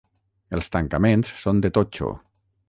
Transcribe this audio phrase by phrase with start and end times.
[0.57, 2.11] Els tancaments són de totxo.